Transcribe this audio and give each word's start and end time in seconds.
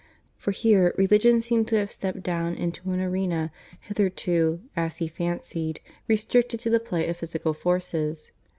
For 0.35 0.49
here 0.49 0.95
religion 0.97 1.41
seemed 1.41 1.67
to 1.67 1.75
have 1.75 1.91
stepped 1.91 2.23
down 2.23 2.55
into 2.55 2.89
an 2.91 2.99
arena 2.99 3.51
hitherto 3.81 4.61
(as 4.75 4.97
he 4.97 5.07
fancied) 5.07 5.79
restricted 6.07 6.59
to 6.61 6.71
the 6.71 6.79
play 6.79 7.07
of 7.07 7.17
physical 7.17 7.53
forces. 7.53 8.31